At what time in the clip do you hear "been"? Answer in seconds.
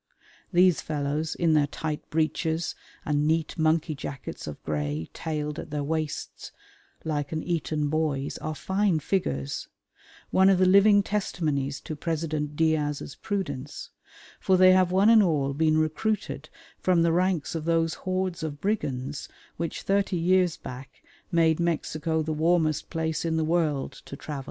15.53-15.77